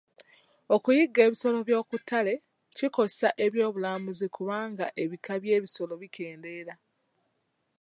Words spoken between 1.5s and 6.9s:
by'okuttale kikosa ebyobulambuuzi kubanga ebika by'ebisolo bikeendera.